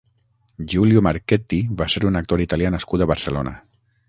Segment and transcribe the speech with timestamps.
[0.73, 3.57] Giulio Marchetti va ser un actor italià nascut a Barcelona.